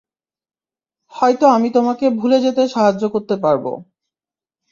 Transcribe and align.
হয়তো 1.13 1.45
আমি 1.47 1.69
তোমাকে 1.71 2.05
ভুলে 2.19 2.37
যেতে 2.45 2.61
সাহায্য 2.67 3.03
করতে 3.13 3.35
পারব। 3.43 3.65